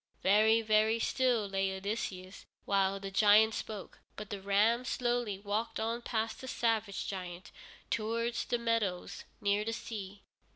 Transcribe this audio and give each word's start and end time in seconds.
Very, 0.23 0.63
very 0.63 0.97
still 0.97 1.47
lay 1.47 1.71
Odysseus 1.77 2.47
while 2.65 2.99
the 2.99 3.11
giant 3.11 3.53
spoke, 3.53 3.99
but 4.15 4.31
the 4.31 4.41
ram 4.41 4.83
slowly 4.83 5.37
walked 5.37 5.79
on 5.79 6.01
past 6.01 6.41
the 6.41 6.47
savage 6.47 7.05
giant, 7.05 7.51
towards 7.91 8.45
the 8.45 8.57
meadows 8.57 9.25
near 9.41 9.63
the 9.63 9.73
sea. 9.73 10.23